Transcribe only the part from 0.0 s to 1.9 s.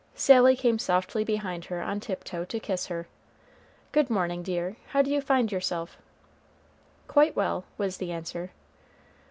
Sally came softly behind her